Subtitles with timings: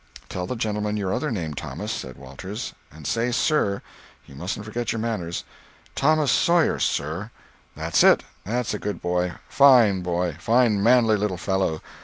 [0.29, 3.83] "Tell the gentleman your other name, Thomas," said Walters, "and say sir.
[4.25, 5.43] You mustn't forget your manners."
[5.93, 7.29] "Thomas Sawyer—sir."
[7.75, 8.23] "That's it!
[8.43, 9.33] That's a good boy.
[9.47, 10.37] Fine boy.
[10.39, 11.83] Fine, manly little fellow.